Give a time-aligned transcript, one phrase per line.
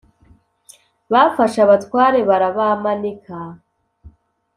[1.11, 3.35] bafashe abatware barabamanika,